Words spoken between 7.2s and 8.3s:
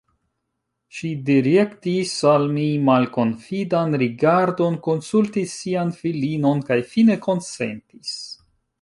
konsentis.